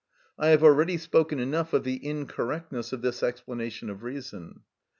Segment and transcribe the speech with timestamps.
[0.39, 4.61] I have already spoken enough of the incorrectness of this explanation of reason.